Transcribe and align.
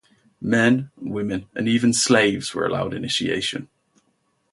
Men, 0.41 0.89
women 0.97 1.45
and 1.53 1.67
even 1.67 1.93
slaves 1.93 2.55
were 2.55 2.65
allowed 2.65 2.95
initiation. 2.95 3.69